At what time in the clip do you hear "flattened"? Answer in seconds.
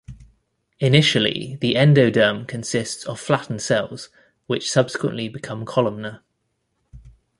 3.19-3.61